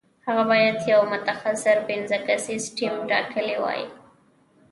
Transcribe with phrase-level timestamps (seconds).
[0.27, 3.81] هغه باید یو مختصر پنځه کسیز ټیم ټاکلی وای.